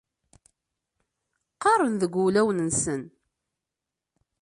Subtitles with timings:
[1.53, 3.01] Qqaren deg wulawen-nsen.